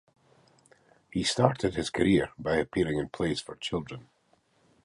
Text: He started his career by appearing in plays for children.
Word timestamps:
He 1.11 1.21
started 1.21 1.75
his 1.75 1.91
career 1.91 2.29
by 2.39 2.55
appearing 2.55 2.97
in 2.97 3.09
plays 3.09 3.39
for 3.39 3.55
children. 3.57 4.09